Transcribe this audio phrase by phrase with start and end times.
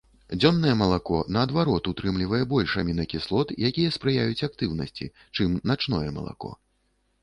[0.39, 6.49] Дзённае малако, наадварот, утрымлівае больш амінакіслот, якія спрыяюць актыўнасці, чым начное малако.